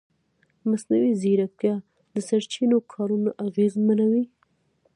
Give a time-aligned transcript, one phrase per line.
[0.69, 1.75] مصنوعي ځیرکتیا
[2.13, 4.25] د سرچینو کارونه اغېزمنوي.